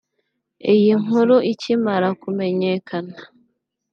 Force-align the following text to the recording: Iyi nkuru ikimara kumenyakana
Iyi 0.73 0.91
nkuru 1.01 1.35
ikimara 1.51 2.09
kumenyakana 2.21 3.17